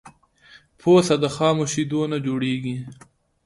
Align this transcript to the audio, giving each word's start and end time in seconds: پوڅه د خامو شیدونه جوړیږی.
پوڅه 0.79 1.15
د 1.23 1.25
خامو 1.35 1.65
شیدونه 1.73 2.17
جوړیږی. 2.25 2.75